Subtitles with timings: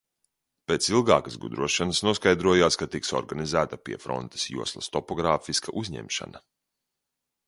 [0.69, 6.43] Pēc ilgākas gudrošanas noskaidrojās, ka tiks organizēta piefrontes joslas topogrāfiska uzņemšana.